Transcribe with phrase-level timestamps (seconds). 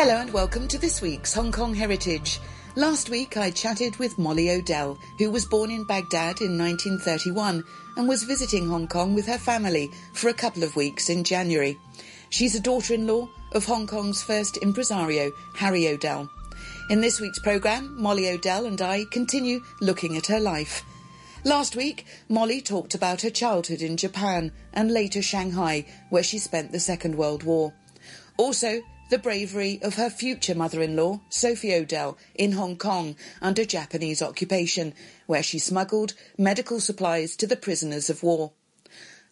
[0.00, 2.38] Hello and welcome to this week's Hong Kong Heritage.
[2.76, 7.64] Last week I chatted with Molly Odell, who was born in Baghdad in 1931
[7.96, 11.76] and was visiting Hong Kong with her family for a couple of weeks in January.
[12.30, 16.30] She's a daughter-in-law of Hong Kong's first impresario, Harry Odell.
[16.90, 20.84] In this week's programme, Molly Odell and I continue looking at her life.
[21.42, 26.70] Last week, Molly talked about her childhood in Japan and later Shanghai, where she spent
[26.70, 27.72] the Second World War.
[28.36, 34.92] Also, the bravery of her future mother-in-law, Sophie Odell, in Hong Kong under Japanese occupation,
[35.26, 38.52] where she smuggled medical supplies to the prisoners of war.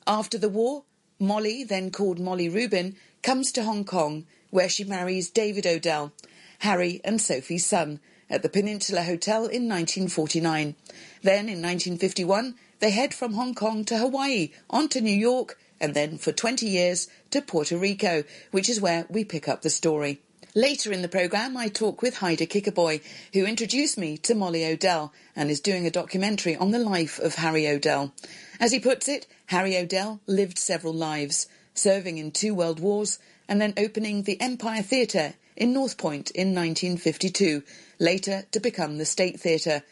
[0.06, 0.84] After the war,
[1.18, 6.12] Molly, then called Molly Rubin, comes to Hong Kong, where she marries David Odell,
[6.60, 10.74] Harry and Sophie's son, at the Peninsula Hotel in 1949.
[11.22, 15.94] Then, in 1951, they head from Hong Kong to Hawaii, on to New York, and
[15.94, 20.20] then for 20 years to Puerto Rico, which is where we pick up the story.
[20.54, 23.02] Later in the programme, I talk with Haider Kikabhoy,
[23.34, 27.34] who introduced me to Molly Odell and is doing a documentary on the life of
[27.34, 28.14] Harry Odell.
[28.58, 33.60] As he puts it, Harry Odell lived several lives, serving in two world wars and
[33.60, 37.62] then opening the Empire Theatre in North Point in 1952,
[37.98, 39.82] later to become the State Theatre.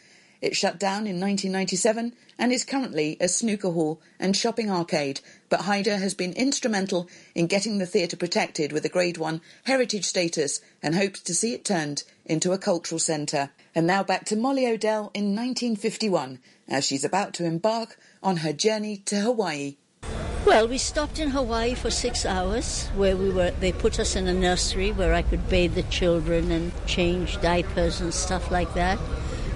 [0.45, 5.61] It shut down in 1997 and is currently a snooker hall and shopping arcade, but
[5.61, 10.61] Haider has been instrumental in getting the theatre protected with a Grade 1 heritage status
[10.83, 13.49] and hopes to see it turned into a cultural centre.
[13.73, 18.53] And now back to Molly Odell in 1951 as she's about to embark on her
[18.53, 19.77] journey to Hawaii.
[20.45, 23.49] Well, we stopped in Hawaii for six hours, where we were.
[23.49, 27.99] They put us in a nursery where I could bathe the children and change diapers
[27.99, 28.99] and stuff like that.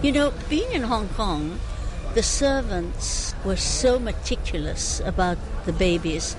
[0.01, 1.59] You know, being in Hong Kong,
[2.13, 6.37] the servants were so meticulous about the babies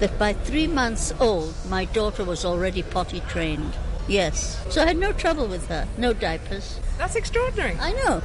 [0.00, 3.74] that by three months old, my daughter was already potty trained.
[4.08, 4.64] Yes.
[4.70, 6.80] So I had no trouble with her, no diapers.
[6.96, 7.76] That's extraordinary.
[7.78, 8.22] I know.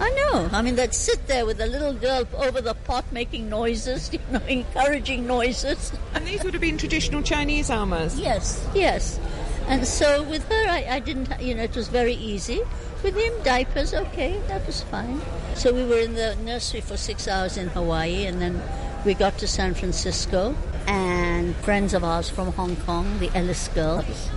[0.00, 0.48] I know.
[0.52, 4.20] I mean, they'd sit there with the little girl over the pot making noises, you
[4.30, 5.92] know, encouraging noises.
[6.14, 8.18] And these would have been traditional Chinese amahs?
[8.18, 9.20] Yes, yes.
[9.68, 12.62] And so with her, I, I didn't, you know, it was very easy.
[13.02, 15.20] With him, diapers, okay, that was fine.
[15.54, 18.62] So we were in the nursery for six hours in Hawaii, and then
[19.06, 20.54] we got to San Francisco.
[20.86, 24.28] And friends of ours from Hong Kong, the Ellis girls,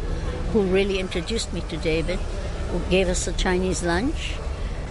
[0.54, 2.20] who really introduced me to David,
[2.72, 4.36] who gave us a Chinese lunch.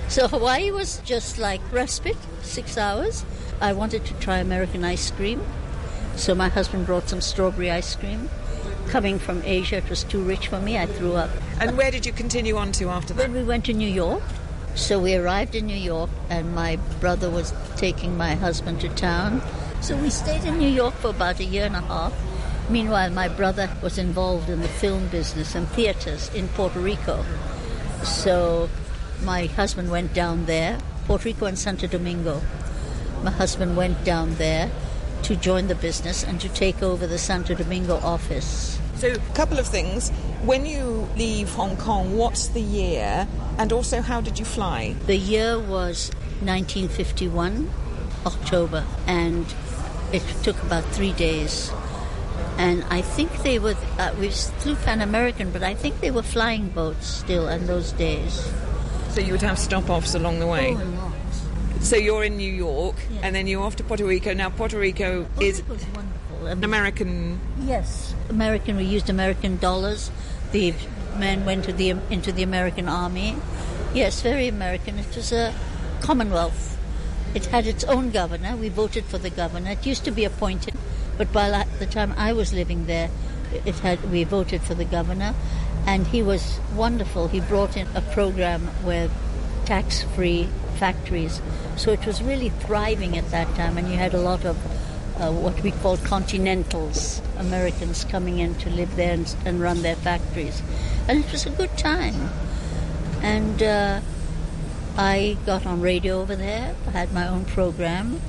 [0.08, 3.24] So Hawaii was just like respite, six hours.
[3.60, 5.40] I wanted to try American ice cream,
[6.14, 8.28] so my husband brought some strawberry ice cream.
[8.88, 10.76] Coming from Asia, it was too rich for me.
[10.76, 11.30] I threw up.
[11.62, 13.22] And where did you continue on to after that?
[13.22, 14.24] Then we went to New York.
[14.74, 19.40] So we arrived in New York, and my brother was taking my husband to town.
[19.80, 22.12] So we stayed in New York for about a year and a half.
[22.68, 27.24] Meanwhile, my brother was involved in the film business and theaters in Puerto Rico.
[28.02, 28.68] So
[29.22, 32.42] my husband went down there, Puerto Rico and Santo Domingo.
[33.22, 34.68] My husband went down there
[35.22, 38.80] to join the business and to take over the Santo Domingo office.
[38.96, 40.10] So, a couple of things.
[40.44, 43.28] When you leave Hong Kong, what's the year?
[43.58, 44.94] And also, how did you fly?
[45.06, 46.10] The year was
[46.40, 47.70] 1951,
[48.26, 49.46] October, and
[50.12, 51.70] it took about three days.
[52.58, 56.22] And I think they were, uh, we flew Pan American, but I think they were
[56.22, 58.50] flying boats still in those days.
[59.10, 60.74] So, you would have stop offs along the way?
[60.76, 61.12] Oh, a lot.
[61.80, 63.20] So, you're in New York, Yeah.
[63.22, 64.34] and then you're off to Puerto Rico.
[64.34, 66.46] Now, Puerto Rico is was wonderful.
[66.48, 67.38] an American.
[67.64, 68.76] Yes, American.
[68.76, 70.10] We used American dollars.
[70.52, 70.74] The
[71.16, 73.36] men went to the into the American army.
[73.94, 74.98] Yes, very American.
[74.98, 75.54] It was a
[76.00, 76.78] Commonwealth.
[77.34, 78.56] It had its own governor.
[78.56, 79.70] We voted for the governor.
[79.70, 80.74] It used to be appointed,
[81.16, 83.08] but by the time I was living there,
[83.64, 85.34] it had we voted for the governor,
[85.86, 87.28] and he was wonderful.
[87.28, 89.08] He brought in a program where
[89.64, 91.40] tax-free factories,
[91.76, 94.56] so it was really thriving at that time, and you had a lot of
[95.18, 99.96] uh, what we call continentals, Americans coming in to live there and, and run their
[99.96, 100.62] factories.
[101.08, 102.30] And it was a good time.
[103.22, 104.00] And uh,
[104.96, 106.74] I got on radio over there.
[106.88, 108.20] I had my own program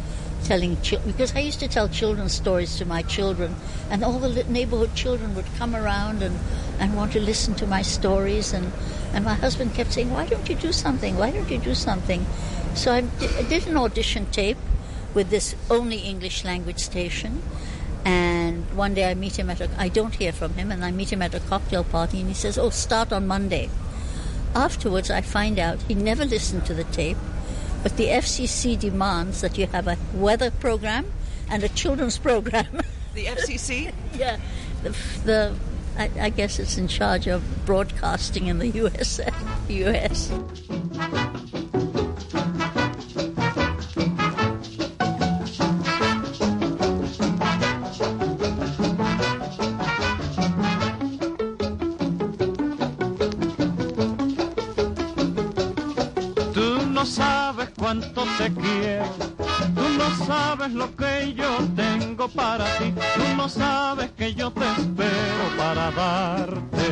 [0.44, 3.56] telling chil- because I used to tell children's stories to my children,
[3.90, 6.38] and all the neighborhood children would come around and,
[6.80, 8.54] and want to listen to my stories.
[8.54, 8.72] And,
[9.14, 11.18] and my husband kept saying, Why don't you do something?
[11.18, 12.26] Why don't you do something?
[12.76, 13.02] So I
[13.50, 14.58] did an audition tape
[15.14, 17.42] with this only English language station.
[18.06, 20.92] And one day I meet him at a, I don't hear from him, and I
[20.92, 23.70] meet him at a cocktail party, and he says, Oh, start on Monday.
[24.56, 27.18] Afterwards, I find out he never listened to the tape,
[27.82, 31.12] but the FCC demands that you have a weather program
[31.50, 32.82] and a children's program.
[33.14, 33.94] The FCC?
[34.16, 34.40] yeah,
[34.82, 34.90] the,
[35.24, 35.56] the
[35.98, 39.20] I, I guess it's in charge of broadcasting in the US.
[39.70, 40.32] US.
[57.04, 59.10] No sabes cuánto te quiero,
[59.76, 64.64] tú no sabes lo que yo tengo para ti, tú no sabes que yo te
[64.72, 66.88] espero para darte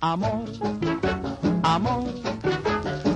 [0.00, 0.44] amor,
[1.64, 2.04] amor,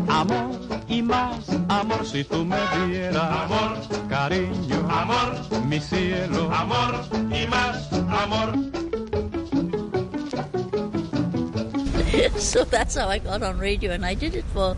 [0.08, 0.50] amor
[0.88, 2.04] y más amor.
[2.04, 2.58] Si tú me
[2.88, 3.76] dieras amor,
[4.08, 5.36] cariño, amor,
[5.68, 7.00] mi cielo, amor
[7.30, 8.54] y más amor.
[12.40, 14.76] so that's how I got on radio, and I did it for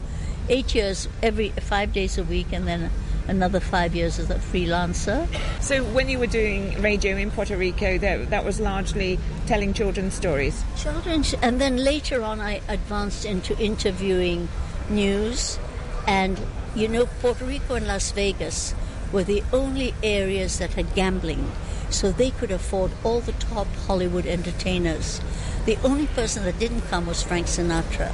[0.48, 2.90] eight years, every five days a week, and then
[3.28, 5.28] another five years as a freelancer.
[5.60, 10.14] So when you were doing radio in Puerto Rico, that, that was largely telling children's
[10.14, 10.64] stories.
[10.76, 14.48] Children, and then later on, I advanced into interviewing
[14.88, 15.58] news,
[16.06, 16.40] and
[16.74, 18.74] you know, Puerto Rico and Las Vegas
[19.12, 21.52] were the only areas that had gambling,
[21.90, 25.20] so they could afford all the top Hollywood entertainers.
[25.66, 28.12] The only person that didn't come was Frank Sinatra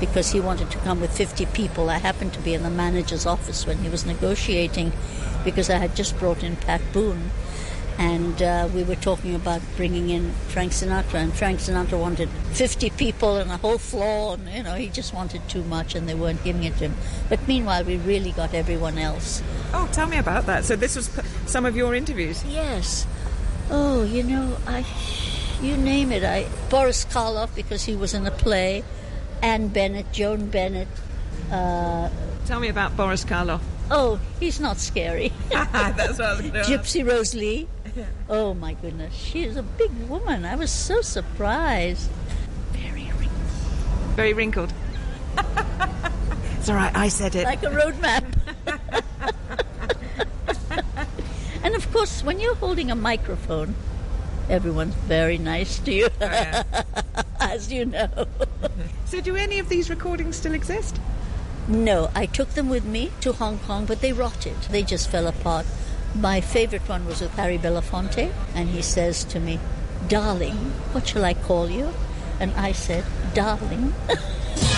[0.00, 1.90] because he wanted to come with 50 people.
[1.90, 4.92] I happened to be in the manager's office when he was negotiating
[5.44, 7.30] because I had just brought in Pat Boone
[8.00, 12.88] and uh, we were talking about bringing in Frank Sinatra, and Frank Sinatra wanted 50
[12.90, 16.14] people and a whole floor, and you know he just wanted too much, and they
[16.14, 16.94] weren't giving it to him.
[17.28, 19.42] But meanwhile, we really got everyone else.
[19.74, 20.64] Oh, tell me about that.
[20.64, 22.42] So this was p- some of your interviews.
[22.46, 23.06] Yes.
[23.70, 24.86] Oh, you know, I,
[25.60, 26.24] you name it.
[26.24, 28.82] I Boris Karloff because he was in a play,
[29.42, 30.88] Anne Bennett, Joan Bennett.
[31.50, 32.08] Uh,
[32.46, 33.60] Tell me about Boris Karloff.
[33.90, 35.32] oh, he's not scary.
[35.50, 37.68] That's what I was going to Gypsy Rose Lee.
[38.28, 40.44] Oh my goodness, she is a big woman.
[40.44, 42.08] I was so surprised.
[42.72, 43.30] Very wrinkled,
[44.16, 44.72] Very wrinkled.
[46.58, 47.44] it's all right, I said it.
[47.44, 48.24] like a roadmap.
[51.64, 53.74] and of course, when you're holding a microphone,
[54.48, 56.08] everyone's very nice to you,
[57.40, 58.26] as you know.
[59.10, 61.00] So do any of these recordings still exist?
[61.66, 64.54] No, I took them with me to Hong Kong, but they rotted.
[64.70, 65.66] They just fell apart.
[66.14, 69.58] My favorite one was with Harry Belafonte, and he says to me,
[70.06, 70.54] Darling,
[70.92, 71.92] what shall I call you?
[72.38, 73.04] And I said,
[73.34, 73.94] Darling.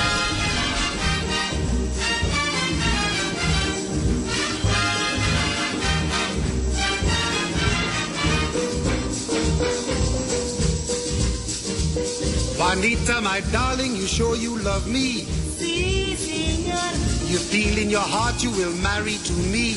[12.82, 15.22] Juanita, my darling, you sure you love me?
[15.22, 17.30] Sí, señor.
[17.30, 19.74] You feel in your heart you will marry to me.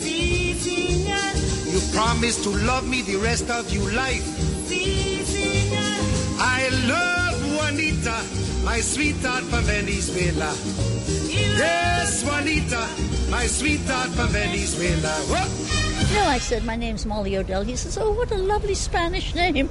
[0.00, 1.36] Sí, señor.
[1.70, 4.24] You promise to love me the rest of your life.
[4.64, 6.40] Sí, señor.
[6.40, 8.24] I love Juanita,
[8.64, 10.50] my sweetheart from Venezuela.
[11.28, 12.88] Yes, Juanita,
[13.30, 15.12] my sweetheart from Venezuela.
[15.28, 16.14] Whoa.
[16.14, 17.64] No, I said, my name's Molly Odell.
[17.64, 19.68] He says, oh, what a lovely Spanish name.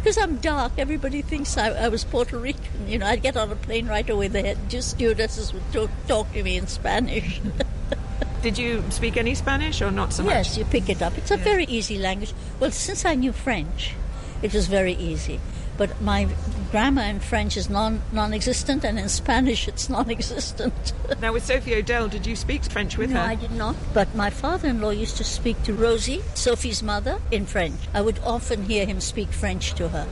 [0.00, 2.88] Because I'm dark, everybody thinks I, I was Puerto Rican.
[2.88, 4.28] You know, I'd get on a plane right away.
[4.28, 7.38] The head, just stewardesses would talk, talk to me in Spanish.
[8.42, 10.32] Did you speak any Spanish or not so much?
[10.32, 11.18] yes, you pick it up.
[11.18, 12.32] It's a very easy language.
[12.58, 13.94] Well, since I knew French,
[14.40, 15.38] it was very easy.
[15.80, 16.28] But my
[16.70, 20.92] grammar in French is non non-existent, and in Spanish it's non-existent.
[21.22, 23.26] Now, with Sophie Odell, did you speak French with No, her?
[23.26, 23.76] No, I did not.
[23.94, 27.80] But my father-in-law used to speak to Rosie, Sophie's mother, in French.
[27.94, 30.06] I would often hear him speak French to her.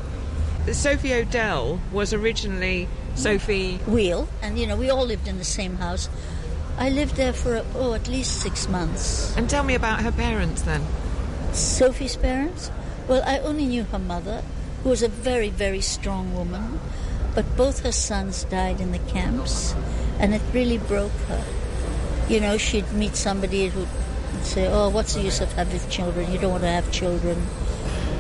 [0.73, 3.77] Sophie Odell was originally Sophie.
[3.87, 6.09] Wheel, and you know, we all lived in the same house.
[6.79, 9.37] I lived there for oh, at least six months.
[9.37, 10.81] And tell me about her parents then.
[11.53, 12.71] Sophie's parents?
[13.07, 14.43] Well, I only knew her mother,
[14.83, 16.81] who was a very, very strong woman,
[17.35, 19.75] but both her sons died in the camps,
[20.19, 21.45] and it really broke her.
[22.29, 23.89] You know, she'd meet somebody who'd
[24.43, 26.31] say, Oh, what's the use of having children?
[26.33, 27.47] You don't want to have children.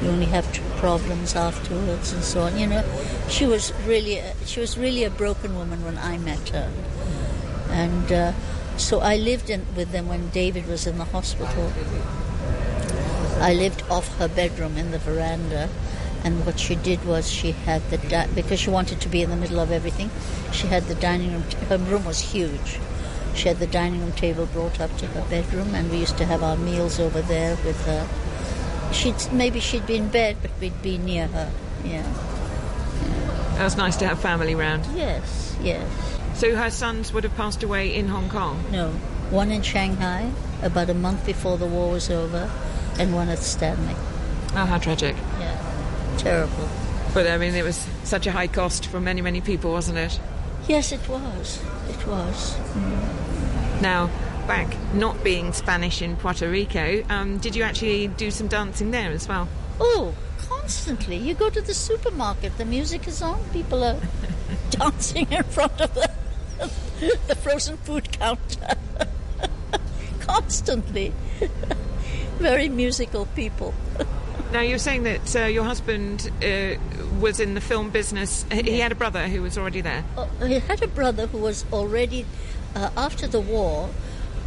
[0.02, 0.46] You only have
[0.76, 2.58] problems afterwards, and so on.
[2.58, 2.84] You know,
[3.28, 6.70] she was really, a, she was really a broken woman when I met her,
[7.70, 8.32] and uh,
[8.76, 11.72] so I lived in, with them when David was in the hospital.
[13.40, 15.68] I lived off her bedroom in the veranda,
[16.24, 19.30] and what she did was she had the di- because she wanted to be in
[19.30, 20.10] the middle of everything.
[20.52, 21.44] She had the dining room.
[21.48, 22.78] T- her room was huge.
[23.34, 26.24] She had the dining room table brought up to her bedroom, and we used to
[26.24, 28.08] have our meals over there with her.
[28.92, 31.50] She'd maybe she'd be in bed, but we'd be near her.
[31.84, 32.06] Yeah.
[33.58, 34.86] It was nice to have family round.
[34.94, 35.56] Yes.
[35.62, 35.86] Yes.
[36.34, 38.62] So her sons would have passed away in Hong Kong.
[38.70, 38.90] No.
[39.30, 40.30] One in Shanghai
[40.62, 42.50] about a month before the war was over,
[42.98, 43.94] and one at Stanley.
[44.54, 45.16] Oh, how tragic.
[45.38, 45.57] Yeah.
[46.18, 46.68] Terrible.
[47.14, 50.20] But I mean, it was such a high cost for many, many people, wasn't it?
[50.68, 51.62] Yes, it was.
[51.88, 52.58] It was.
[53.80, 54.10] Now,
[54.46, 59.10] back not being Spanish in Puerto Rico, um, did you actually do some dancing there
[59.10, 59.48] as well?
[59.80, 61.16] Oh, constantly.
[61.16, 63.98] You go to the supermarket, the music is on, people are
[64.70, 66.10] dancing in front of the,
[67.28, 68.76] the frozen food counter.
[70.20, 71.12] constantly.
[72.38, 73.74] Very musical people.
[74.52, 76.76] Now, you're saying that uh, your husband uh,
[77.20, 78.46] was in the film business.
[78.50, 80.04] He he had a brother who was already there.
[80.16, 82.24] Uh, he had a brother who was already,
[82.74, 83.90] uh, after the war,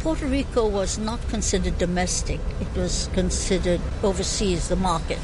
[0.00, 2.40] Puerto Rico was not considered domestic.
[2.60, 5.18] It was considered overseas, the market,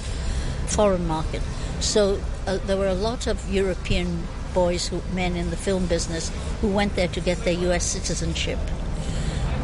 [0.66, 1.42] foreign market.
[1.80, 6.30] So uh, there were a lot of European boys, who, men in the film business,
[6.60, 7.84] who went there to get their U.S.
[7.84, 8.60] citizenship.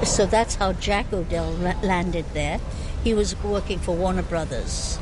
[0.03, 1.53] So that's how Jack Odell
[1.83, 2.61] landed there.
[3.05, 4.99] He was working for Warner Brothers.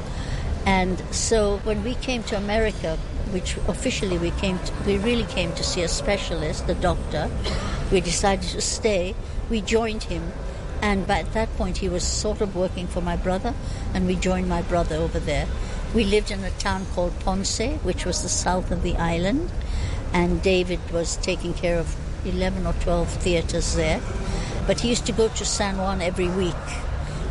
[0.67, 2.97] And so when we came to America,
[3.31, 7.31] which officially we came to, we really came to see a specialist, the doctor,
[7.91, 9.15] we decided to stay.
[9.49, 10.33] We joined him.
[10.81, 13.55] And by at that point, he was sort of working for my brother,
[13.95, 15.47] and we joined my brother over there.
[15.95, 19.51] We lived in a town called Ponce, which was the south of the island,
[20.13, 21.95] and David was taking care of
[22.27, 24.01] 11 or 12 theaters there.
[24.67, 26.55] But he used to go to San Juan every week,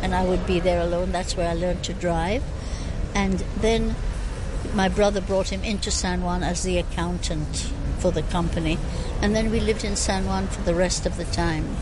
[0.02, 1.12] and I would be there alone.
[1.12, 2.42] That's where I learned to drive.
[3.14, 3.94] And then
[4.74, 8.78] my brother brought him into San Juan as the accountant for the company.
[9.20, 11.76] And then we lived in San Juan for the rest of the time.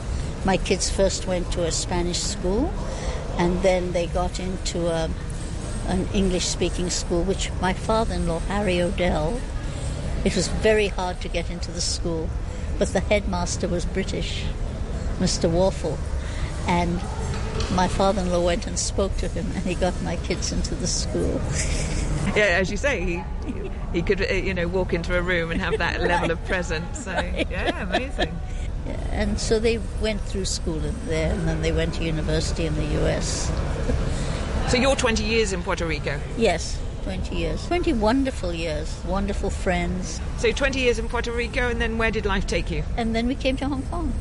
[0.44, 2.72] My kids first went to a Spanish school,
[3.38, 5.10] and then they got into a,
[5.86, 9.40] an English speaking school, which my father in law, Harry Odell,
[10.24, 12.28] it was very hard to get into the school,
[12.78, 14.44] but the headmaster was British,
[15.18, 15.50] Mr.
[15.50, 15.98] Warfel.
[16.66, 17.00] And
[17.74, 20.74] my father in law went and spoke to him, and he got my kids into
[20.74, 21.40] the school.
[22.36, 23.22] Yeah, as you say, he
[23.92, 27.04] he could uh, you know walk into a room and have that level of presence.
[27.04, 27.10] So
[27.50, 28.38] yeah, amazing.
[28.86, 32.74] Yeah, and so they went through school there, and then they went to university in
[32.74, 33.50] the US.
[34.68, 36.20] So you're 20 years in Puerto Rico.
[36.36, 37.66] Yes, 20 years.
[37.66, 40.20] 20 wonderful years, wonderful friends.
[40.38, 42.84] So 20 years in Puerto Rico, and then where did life take you?
[42.96, 44.12] And then we came to Hong Kong,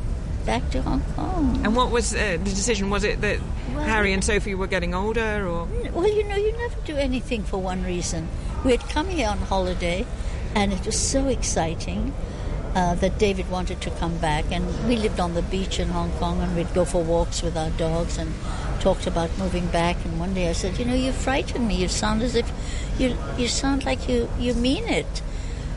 [0.50, 1.60] back to Hong Kong.
[1.64, 2.90] And what was uh, the decision?
[2.90, 3.38] Was it that
[3.74, 7.44] Well- Harry and Sophie were getting older, or Well, you know, you never do anything
[7.50, 8.28] for one reason.
[8.64, 10.06] We had come here on holiday,
[10.56, 12.12] and it was so exciting
[12.74, 14.44] uh, that David wanted to come back.
[14.50, 17.56] And we lived on the beach in Hong Kong, and we'd go for walks with
[17.56, 18.32] our dogs and
[18.80, 19.96] talked about moving back.
[20.04, 21.76] And one day I said, "You know, you frighten me.
[21.76, 22.50] You sound as if
[22.98, 25.22] you you sound like you you mean it."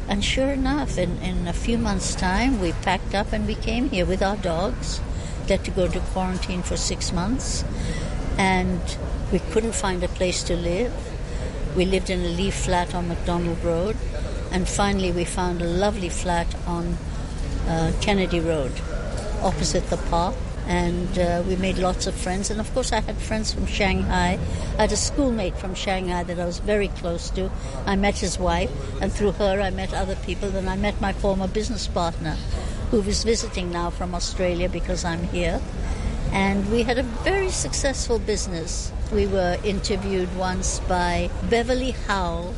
[0.08, 3.90] And sure enough, in, in a few months' time, we packed up and we came
[3.90, 5.00] here with our dogs.
[5.48, 7.64] They had to go into quarantine for six months,
[8.38, 8.82] and
[9.32, 10.94] we couldn't find a place to live.
[11.76, 13.98] We lived in a leaf flat on MacDonnell Road,
[14.52, 16.98] and finally we found a lovely flat on
[17.68, 18.72] uh, Kennedy Road,
[19.42, 20.36] opposite the park.
[20.68, 22.50] And uh, we made lots of friends.
[22.50, 24.40] And of course, I had friends from Shanghai.
[24.78, 27.52] I had a schoolmate from Shanghai that I was very close to.
[27.86, 30.50] I met his wife, and through her, I met other people.
[30.50, 32.38] Then I met my former business partner,
[32.92, 35.62] who is visiting now from Australia because I'm here.
[36.32, 38.92] And we had a very successful business.
[39.12, 42.56] We were interviewed once by Beverly Howell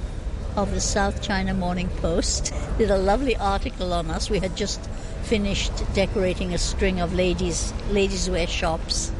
[0.56, 2.54] of the South China Morning Post.
[2.78, 4.30] Did a lovely article on us.
[4.30, 4.80] We had just
[5.26, 9.12] finished decorating a string of ladies ladies wear shops.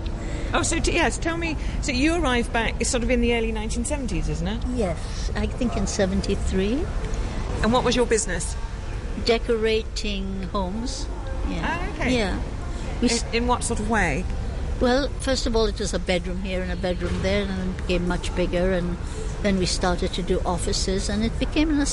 [0.54, 1.58] oh, so t- yes, tell me.
[1.82, 4.62] So you arrived back sort of in the early 1970s, isn't it?
[4.76, 6.84] Yes, I think in 73
[7.64, 8.56] And what was your business?
[9.26, 11.08] decorating homes.
[11.50, 11.62] Yeah.
[11.64, 12.16] Ah, okay.
[12.18, 12.40] Yeah.
[13.02, 14.24] We In, in what sort of way?
[14.82, 17.70] Well, first of all, it was a bedroom here and a bedroom there, and then
[17.70, 18.98] it became much bigger, and
[19.42, 21.86] then we started to do offices, and it became a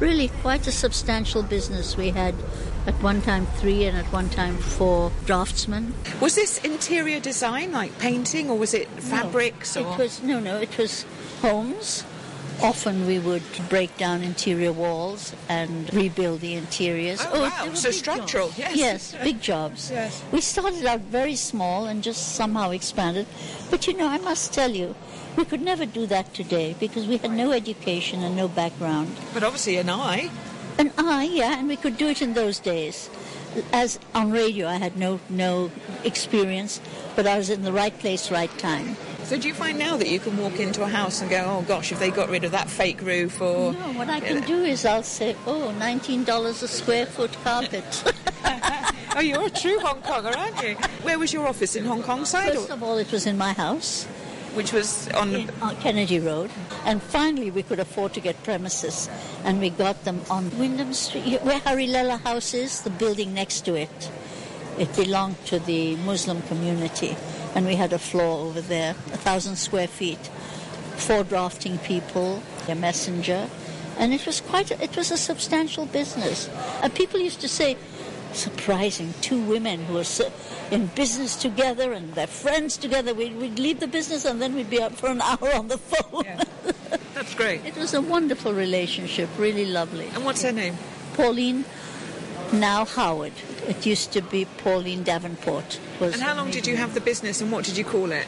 [0.00, 1.96] really quite a substantial business.
[1.96, 2.34] We had
[2.86, 5.94] at one time three and at one time four draftsmen.
[6.20, 9.76] Was this interior design, like painting, or was it fabrics?
[9.76, 11.04] No, or it was no, no, it was
[11.40, 12.04] homes.
[12.62, 17.20] Often we would break down interior walls and rebuild the interiors.
[17.22, 17.66] Oh, oh wow.
[17.66, 18.58] they So structural, jobs.
[18.58, 18.76] yes.
[18.76, 19.90] Yes, big jobs.
[19.90, 20.22] Yes.
[20.30, 23.26] We started out very small and just somehow expanded.
[23.70, 24.94] But you know, I must tell you,
[25.36, 29.16] we could never do that today because we had no education and no background.
[29.34, 30.30] but obviously an eye.
[30.78, 33.10] And I, yeah, and we could do it in those days.
[33.72, 35.70] As on radio, I had no no
[36.04, 36.80] experience,
[37.16, 38.96] but I was in the right place, right time.
[39.24, 41.62] So do you find now that you can walk into a house and go, oh
[41.62, 44.64] gosh, if they got rid of that fake roof, or No, what I can do
[44.64, 47.84] is I'll say, oh, $19 a square foot carpet.
[49.16, 50.74] oh, you're a true Hong Konger, aren't you?
[51.02, 52.54] Where was your office in Hong Kong side?
[52.54, 54.06] First of all, it was in my house.
[54.54, 56.50] Which was on in, on Kennedy Road.
[56.84, 59.08] And finally, we could afford to get premises,
[59.44, 63.74] and we got them on Wyndham Street, where Harilela House is, the building next to
[63.74, 64.10] it.
[64.78, 67.16] It belonged to the Muslim community,
[67.54, 70.30] and we had a floor over there, a thousand square feet,
[70.96, 73.48] four drafting people, a messenger,
[73.98, 74.70] and it was quite.
[74.70, 76.48] It was a substantial business.
[76.82, 77.76] And people used to say,
[78.34, 80.32] surprising, two women who are so-
[80.70, 83.14] in business together and they're friends together.
[83.14, 85.78] We'd, we'd leave the business and then we'd be up for an hour on the
[85.78, 86.24] phone.
[87.14, 87.64] That's great.
[87.64, 90.08] It was a wonderful relationship, really lovely.
[90.14, 90.76] And what's her name?
[91.14, 91.64] Pauline,
[92.52, 93.32] now Howard.
[93.68, 95.78] It used to be Pauline Davenport.
[96.00, 98.26] Was And how long did you have the business and what did you call it?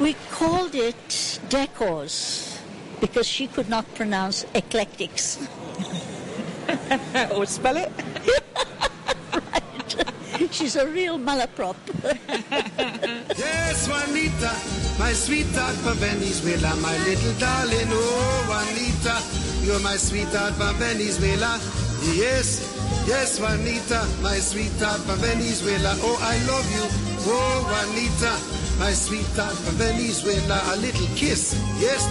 [0.00, 1.08] We called it
[1.48, 2.58] Decors
[3.00, 5.38] because she could not pronounce eclectics.
[7.34, 7.92] or spell it?
[10.58, 11.74] She's a real malaprop.
[13.36, 14.54] Yes, Juanita,
[15.00, 17.90] my sweetheart from Venezuela, my little darling.
[17.90, 19.18] Oh, Juanita,
[19.66, 21.58] you're my sweetheart from Venezuela.
[22.14, 22.62] Yes,
[23.06, 25.96] yes, Juanita, my sweetheart from Venezuela.
[26.06, 26.86] Oh, I love you.
[27.26, 28.32] Oh, Juanita,
[28.78, 30.62] my sweetheart from Venezuela.
[30.70, 31.58] A little kiss.
[31.82, 32.06] Yes.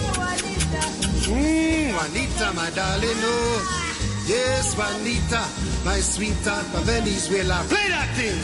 [1.24, 3.20] Mmm, Juanita, my darling.
[3.24, 5.40] Oh, yes, Juanita,
[5.84, 7.62] my sweetheart from Venezuela.
[7.68, 8.36] Play that thing.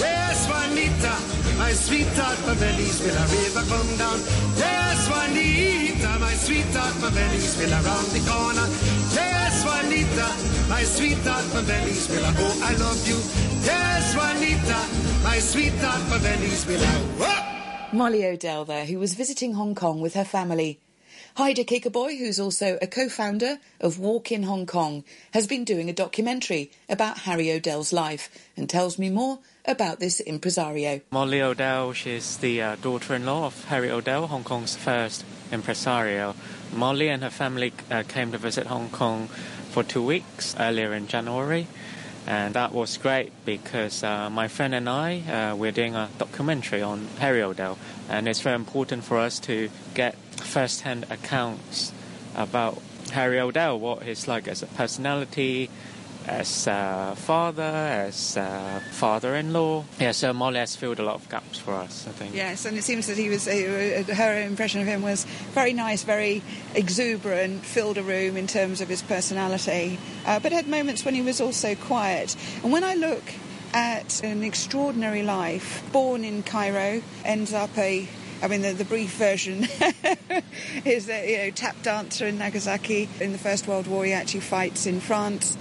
[0.00, 1.12] Yes, Juanita,
[1.58, 3.22] my sweetheart from Venezuela.
[3.28, 4.18] River come down.
[4.56, 7.78] Yes, Juanita, my sweetheart from Venezuela.
[7.84, 8.66] Round the corner.
[9.12, 10.28] Yes, Juanita,
[10.68, 12.32] my sweetheart from Venezuela.
[12.36, 13.18] Oh, I love you.
[13.62, 14.80] Yes, Juanita,
[15.22, 16.86] my sweetheart from Venezuela.
[17.20, 17.96] Whoa!
[17.96, 20.80] Molly Odell there, who was visiting Hong Kong with her family.
[21.36, 25.92] Haider Kikabhoy, who's also a co-founder of Walk in Hong Kong, has been doing a
[25.92, 31.02] documentary about Harry Odell's life and tells me more about this impresario.
[31.10, 36.34] Molly Odell, she's the uh, daughter-in-law of Harry Odell, Hong Kong's first impresario.
[36.72, 39.28] Molly and her family uh, came to visit Hong Kong
[39.72, 41.66] for two weeks earlier in January.
[42.26, 46.82] And that was great because uh, my friend and I, uh, we're doing a documentary
[46.82, 47.78] on Harry Odell.
[48.08, 51.92] And it's very important for us to get first-hand accounts
[52.34, 55.70] about Harry Odell, what he's like as a personality,
[56.26, 59.84] as a father, as a father-in-law.
[60.00, 62.34] Yeah, so Molly has filled a lot of gaps for us, I think.
[62.34, 63.46] Yes, and it seems that he was.
[63.46, 66.42] Uh, her impression of him was very nice, very
[66.74, 71.22] exuberant, filled a room in terms of his personality, uh, but had moments when he
[71.22, 72.36] was also quiet.
[72.62, 73.22] And when I look
[73.72, 78.08] at an extraordinary life, born in Cairo, ends up a
[78.42, 79.62] I mean, the, the brief version
[80.84, 83.08] is that, you know, tap dancer in Nagasaki.
[83.18, 85.56] In the First World War, he actually fights in France.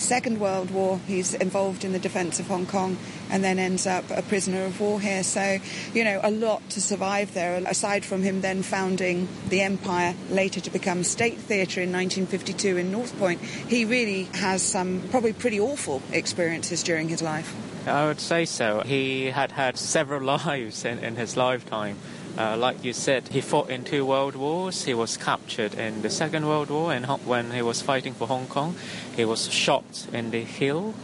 [0.00, 2.96] Second World War, he's involved in the defence of Hong Kong
[3.30, 5.22] and then ends up a prisoner of war here.
[5.22, 5.58] So,
[5.94, 10.60] you know, a lot to survive there, aside from him then founding the Empire, later
[10.60, 13.40] to become State Theatre in 1952 in North Point.
[13.40, 17.54] He really has some probably pretty awful experiences during his life.
[17.86, 18.80] I would say so.
[18.80, 21.96] He had had several lives in, in his lifetime.
[22.40, 24.84] Uh, like you said, he fought in two world wars.
[24.84, 28.46] He was captured in the Second World War, and when he was fighting for Hong
[28.46, 28.76] Kong,
[29.14, 30.94] he was shot in the heel.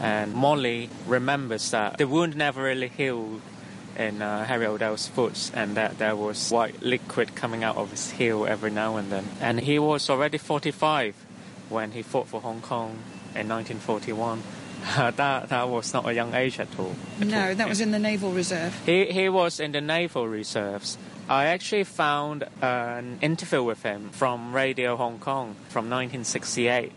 [0.00, 3.42] And Molly remembers that the wound never really healed
[3.96, 8.10] in uh, Harry Odell's foot, and that there was white liquid coming out of his
[8.10, 9.28] heel every now and then.
[9.40, 11.14] And he was already 45
[11.68, 12.98] when he fought for Hong Kong
[13.36, 14.42] in 1941.
[14.96, 16.94] that that was not a young age at all.
[17.20, 17.54] at No, all.
[17.54, 18.74] that was in the Naval Reserve.
[18.84, 20.98] He, he was in the naval reserves.
[21.28, 26.92] I actually found an interview with him from Radio Hong Kong from 1968.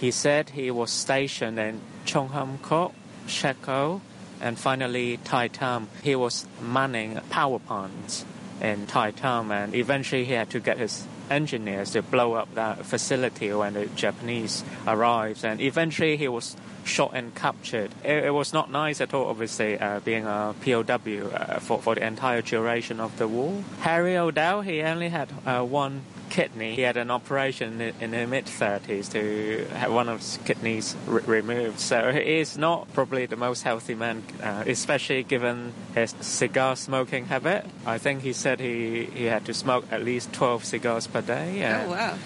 [0.00, 2.94] He said he was stationed in Chung Hom Kok,
[3.26, 4.00] Shek O,
[4.40, 5.88] and finally Tai Tam.
[6.02, 8.24] He was manning power plants
[8.60, 12.84] in Tai Tam, and eventually he had to get his engineers to blow up that
[12.86, 17.90] facility when the Japanese arrived, and eventually he was shot and captured.
[18.04, 21.94] It, it was not nice at all, obviously, uh, being a POW uh, for, for
[21.94, 23.62] the entire duration of the war.
[23.80, 26.74] Harry Odell, he only had uh, one kidney.
[26.74, 30.96] He had an operation in, in the mid 30s to have one of his kidneys
[31.06, 31.78] re- removed.
[31.78, 37.26] So he is not probably the most healthy man, uh, especially given his cigar smoking
[37.26, 37.64] habit.
[37.86, 41.64] I think he said he, he had to smoke at least 12 cigars per day.
[41.64, 42.18] Oh, wow.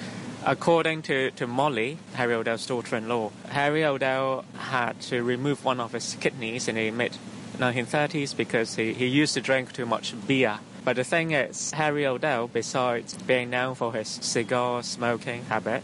[0.45, 6.17] According to, to Molly, Harry Odell's daughter-in-law, Harry Odell had to remove one of his
[6.21, 7.17] kidneys in the mid
[7.59, 10.59] 1930s because he, he used to drink too much beer.
[10.85, 15.83] But the thing is, Harry Odell, besides being known for his cigar smoking habit,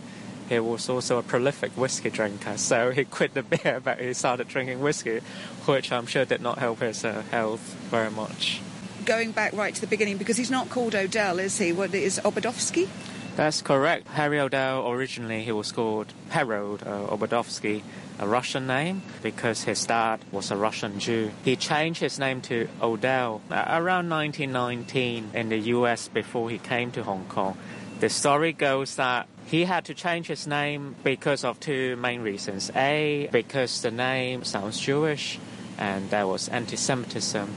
[0.49, 2.57] he was also a prolific whiskey drinker.
[2.57, 5.21] So he quit the beer, but he started drinking whiskey,
[5.67, 8.61] which I'm sure did not help his uh, health very much.
[9.05, 11.73] going back right to the beginning because he's not called Odell, is he?
[11.73, 12.89] What is Obadovsky?
[13.37, 14.07] That's correct.
[14.09, 17.83] Harry Odell, originally he was called Harold uh, Obadovsky,
[18.21, 21.33] a Russian name, because his dad was a Russian Jew.
[21.45, 26.93] He changed his name to Odell uh, around 1919 in the US before he came
[26.93, 27.59] to Hong Kong.
[27.99, 32.71] The story goes that he had to change his name because of two main reasons.
[32.77, 35.41] A, because the name sounds Jewish,
[35.77, 37.53] and there was anti Semitism,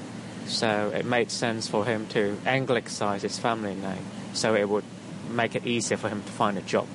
[0.47, 4.05] so it made sense for him to anglicise his family name
[4.37, 4.83] so it would
[5.38, 6.88] make it easier for him to find a job.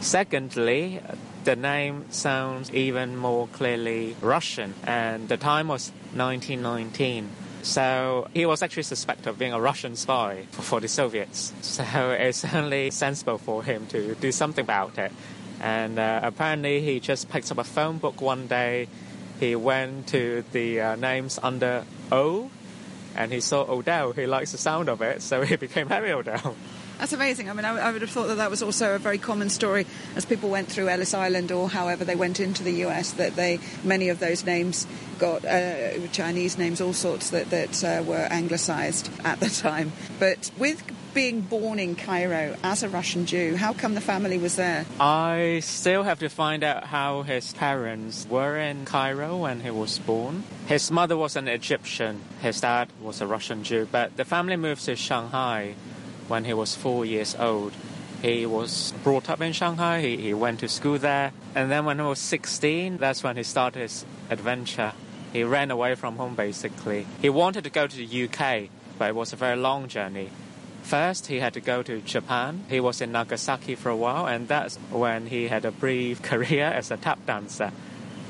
[0.00, 1.02] Secondly,
[1.44, 7.28] the name sounds even more clearly Russian, and the time was 1919.
[7.62, 11.52] So he was actually suspected of being a Russian spy for, the Soviets.
[11.62, 15.12] So it's only sensible for him to do something about it.
[15.60, 18.88] And uh, apparently, he just picked up a phone book one day.
[19.38, 22.50] He went to the uh, names under O,
[23.14, 24.12] and he saw Odell.
[24.12, 26.56] He likes the sound of it, so he became Harry Odell.
[27.00, 27.48] That's amazing.
[27.48, 29.86] I mean, I, I would have thought that that was also a very common story
[30.16, 33.12] as people went through Ellis Island or however they went into the US.
[33.12, 34.86] That they many of those names
[35.18, 39.92] got uh, Chinese names, all sorts that that uh, were anglicised at the time.
[40.18, 40.82] But with
[41.14, 44.84] being born in Cairo as a Russian Jew, how come the family was there?
[45.00, 49.98] I still have to find out how his parents were in Cairo when he was
[49.98, 50.44] born.
[50.66, 54.84] His mother was an Egyptian, his dad was a Russian Jew, but the family moved
[54.84, 55.74] to Shanghai
[56.30, 57.72] when he was four years old.
[58.22, 61.98] He was brought up in Shanghai, he, he went to school there, and then when
[61.98, 64.92] he was 16, that's when he started his adventure.
[65.32, 67.06] He ran away from home basically.
[67.20, 70.30] He wanted to go to the UK, but it was a very long journey.
[70.82, 72.64] First, he had to go to Japan.
[72.68, 76.66] He was in Nagasaki for a while, and that's when he had a brief career
[76.66, 77.72] as a tap dancer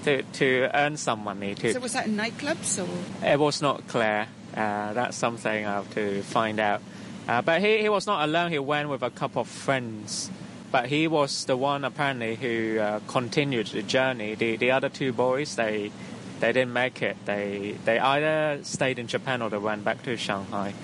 [0.04, 1.54] to, to earn some money.
[1.56, 3.26] To, So was that in nightclubs or?
[3.26, 4.26] it was not clear.
[4.54, 6.82] Uh, that's something I have to find out.
[7.30, 8.50] Uh, but he, he was not alone.
[8.50, 10.28] He went with a couple of friends.
[10.72, 14.34] But he was the one apparently who uh, continued the journey.
[14.34, 15.92] The, the other two boys, they
[16.40, 17.16] they didn't make it.
[17.26, 20.74] They they either stayed in Japan or they went back to Shanghai.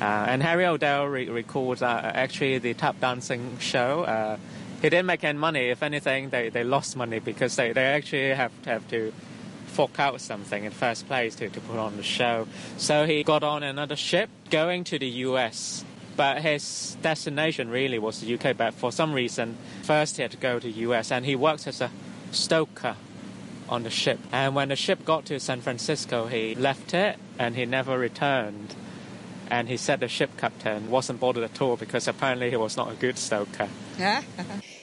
[0.00, 4.38] Uh, and Harry Odell re- recalls that uh, actually the tap dancing show, uh,
[4.80, 5.68] he didn't make any money.
[5.68, 9.12] If anything, they, they lost money because they, they actually have to, have to
[9.66, 12.48] fork out something in first place to, to put on the show.
[12.78, 15.84] So he got on another ship going to the US.
[16.16, 18.56] But his destination really was the UK.
[18.56, 21.80] But for some reason, first he had to go to US and he worked as
[21.80, 21.90] a
[22.32, 22.96] stoker
[23.68, 24.18] on the ship.
[24.32, 28.74] And when the ship got to San Francisco, he left it and he never returned.
[29.50, 32.92] And he said the ship captain wasn't bothered at all because apparently he was not
[32.92, 33.68] a good stoker.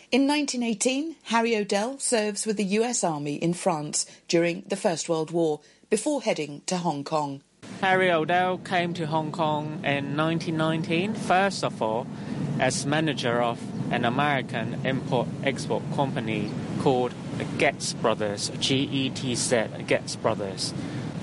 [0.10, 5.32] In 1918, Harry Odell serves with the US Army in France during the First World
[5.32, 5.60] War
[5.90, 7.42] before heading to Hong Kong.
[7.82, 12.08] Harry Odell came to Hong Kong in 1919, first of all,
[12.60, 13.60] as manager of
[13.92, 20.74] an American import export company called the Getz Brothers, G E T Z, Getz Brothers.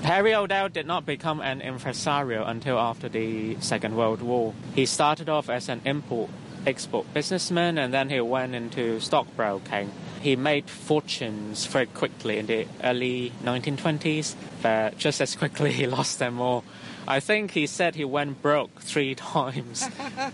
[0.03, 4.53] Harry Odell did not become an impresario until after the Second World War.
[4.75, 6.29] He started off as an import
[6.65, 9.91] export businessman and then he went into stockbroking.
[10.25, 14.33] He made fortunes very quickly in the early 1920s,
[14.63, 16.63] but just as quickly he lost them all.
[17.07, 19.87] I think he said he went broke three times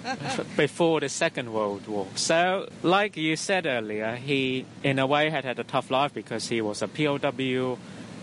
[0.55, 2.07] before the Second World War.
[2.15, 6.47] So, like you said earlier, he in a way had had a tough life because
[6.47, 7.77] he was a POW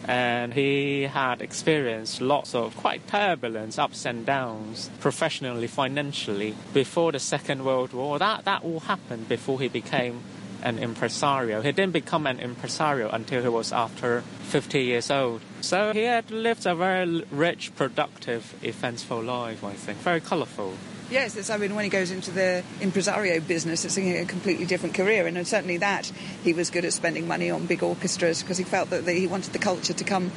[0.06, 7.18] and he had experienced lots of quite turbulence, ups and downs, professionally, financially, before the
[7.18, 8.18] Second World War.
[8.18, 10.22] That that all happened before he became
[10.62, 11.60] an impresario.
[11.62, 15.40] He didn't become an impresario until he was after 50 years old.
[15.60, 19.98] So he had lived a very rich, productive, eventful life, I think.
[19.98, 20.74] Very colourful.
[21.10, 24.94] Yes, it's, I mean, when he goes into the impresario business, it's a completely different
[24.94, 26.12] career, and uh, certainly that
[26.44, 29.26] he was good at spending money on big orchestras because he felt that the, he
[29.26, 30.30] wanted the culture to come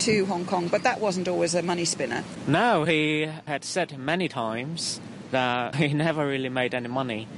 [0.00, 2.24] to Hong Kong, but that wasn't always a money spinner.
[2.48, 7.28] No, he had said many times that he never really made any money,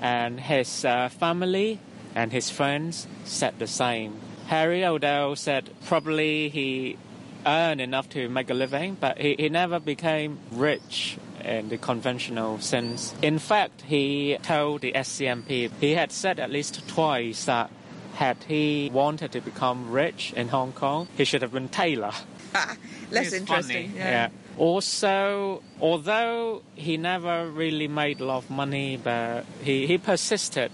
[0.00, 1.78] and his uh, family
[2.14, 4.20] and his friends said the same.
[4.46, 6.96] Harry Odell said probably he
[7.44, 12.58] earned enough to make a living, but he, he never became rich in the conventional
[12.60, 13.14] sense.
[13.22, 17.70] In fact, he told the SCMP, he had said at least twice that
[18.14, 22.12] had he wanted to become rich in Hong Kong, he should have been Taylor.
[23.10, 23.90] Less It's interesting.
[23.90, 24.28] funny, Yeah.
[24.58, 30.70] Also, although he never really made a lot of money, but he, he persisted.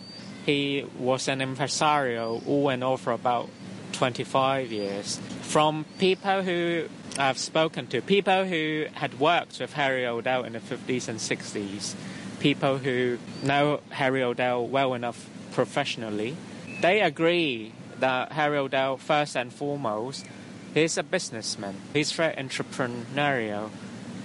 [0.47, 3.49] He was an impresario all and all for about
[3.93, 5.19] 25 years.
[5.43, 10.61] From people who I've spoken to, people who had worked with Harry Odell in the
[10.61, 11.95] 50s and 60s,
[12.41, 16.37] people who know Harry Odell well enough professionally,
[16.81, 20.27] they agree that Harry Odell, first and foremost,
[20.75, 21.77] he's a businessman.
[21.93, 23.71] He's very entrepreneurial,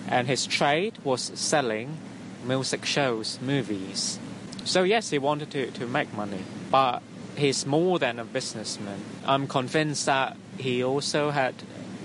[0.07, 1.97] and his trade was selling
[2.45, 4.19] music shows, movies.
[4.63, 7.01] So, yes, he wanted to, to make money, but
[7.35, 8.99] he's more than a businessman.
[9.25, 11.55] I'm convinced that he also had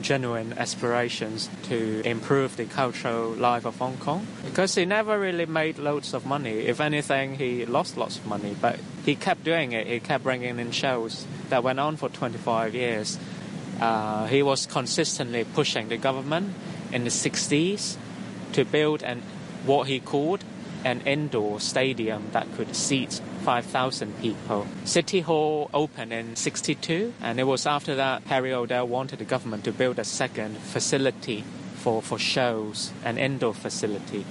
[0.03, 5.79] genuine aspirations to improve the cultural life of Hong Kong because he never really made
[5.79, 6.67] loads of money.
[6.67, 9.87] If anything, he lost lots of money, but he kept doing it.
[9.87, 13.19] He kept bringing in shows that went on for 25 years.
[13.81, 16.55] Uh, he was consistently pushing the government
[16.93, 17.97] in the 60s
[18.53, 19.23] to build an
[19.65, 20.45] what he called
[20.85, 24.67] an indoor stadium that could seat 5,000 people.
[24.85, 29.65] City Hall opened in 62, and it was after that Harry Odell wanted the government
[29.65, 31.45] to build a second facility
[31.77, 34.25] for, for shows, an indoor facility.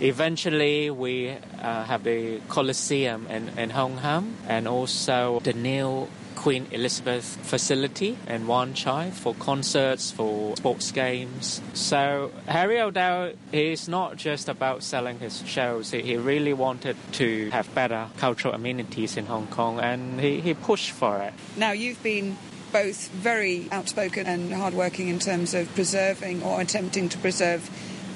[0.00, 6.68] Eventually, we uh, have the Coliseum in, in Hong Kong and also the new Queen
[6.70, 11.60] Elizabeth facility in Wan Chai for concerts, for sports games.
[11.74, 15.90] So Harry Odell is not just about selling his shows.
[15.90, 20.54] He, he really wanted to have better cultural amenities in Hong Kong and he, he
[20.54, 21.34] pushed for it.
[21.56, 22.38] Now, you've been
[22.72, 27.68] both very outspoken and hardworking in terms of preserving or attempting to preserve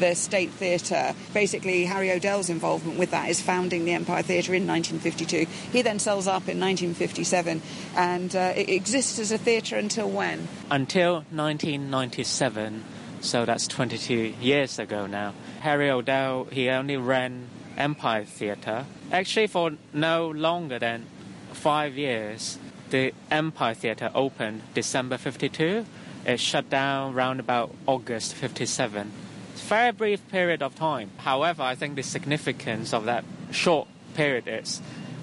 [0.03, 1.15] the State Theatre.
[1.33, 5.47] Basically, Harry Odell's involvement with that is founding the Empire Theatre in 1952.
[5.71, 7.63] He then sells up in 1957,
[7.95, 10.49] and uh, it exists as a theatre until when?
[10.73, 12.83] Until 1997,
[13.21, 15.35] so that's 22 years ago now.
[15.61, 21.07] Harry Odell, he only ran Empire Theatre, actually for no longer than
[21.53, 22.59] five years.
[22.91, 25.87] The Empire Theatre opened December 52.
[26.27, 29.13] It shut down around about August 57
[29.63, 31.11] very brief period of time.
[31.19, 34.81] However, I think the significance of that short period is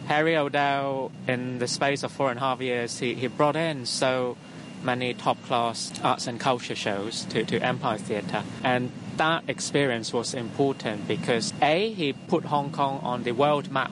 [0.10, 3.86] Harry Odell, in the space of four and a half years, he, he brought in
[3.86, 4.38] so
[4.82, 8.43] many top class arts and culture shows to, to Empire Theatre.
[8.63, 13.91] And that experience was important because A, he put Hong Kong on the world map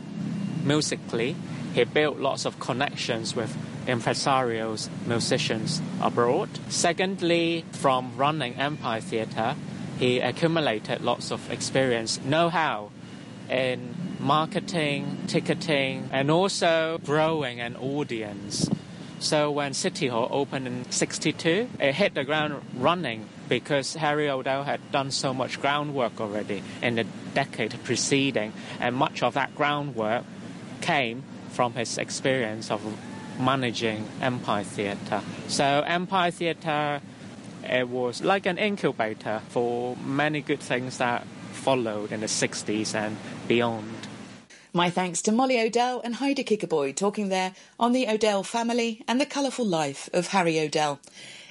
[0.63, 1.35] musically.
[1.75, 3.55] He built lots of connections with
[3.85, 6.49] impresarios, musicians abroad.
[6.69, 9.55] Secondly, from running Empire Theatre,
[9.99, 12.91] he accumulated lots of experience, know how
[13.49, 18.69] in marketing, ticketing, and also growing an audience.
[19.19, 24.63] So when City Hall opened in 62, it hit the ground running because Harry Odell
[24.63, 30.23] had done so much groundwork already in the decade preceding, and much of that groundwork
[30.81, 32.81] came from his experience of
[33.39, 35.21] managing Empire Theatre.
[35.47, 37.01] So Empire Theatre
[37.63, 43.17] it was like an incubator for many good things that followed in the 60s and
[43.47, 44.07] beyond.
[44.73, 49.19] My thanks to Molly Odell and Haider Kikabhoy talking there on the Odell family and
[49.19, 50.99] the colourful life of Harry Odell.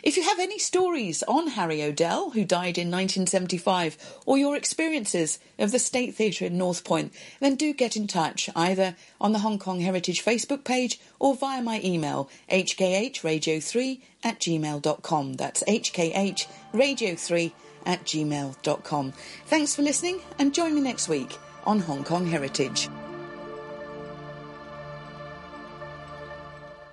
[0.07, 5.41] If you have any stories on Harry Odell, who died in 1975, or your experiences
[5.59, 9.41] of the State Theatre in North Point, then do get in touch either on the
[9.41, 15.35] Hong Kong Heritage Facebook page or via my email hkhradio3 at gmail.com.
[15.35, 17.53] That's hkhradio3
[17.85, 19.13] at gmail.com.
[19.47, 22.89] Thanks for listening and join me next week on Hong Kong Heritage.